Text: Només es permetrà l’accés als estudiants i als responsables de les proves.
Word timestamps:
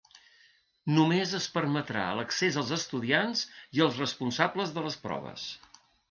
Només 0.93 1.33
es 1.39 1.43
permetrà 1.57 2.05
l’accés 2.19 2.57
als 2.61 2.71
estudiants 2.77 3.43
i 3.79 3.83
als 3.87 3.99
responsables 4.05 4.73
de 4.79 4.85
les 4.87 4.97
proves. 5.05 5.45